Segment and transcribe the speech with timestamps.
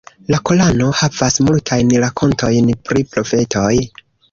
[0.33, 3.73] La Korano havas multajn rakontojn pri profetoj.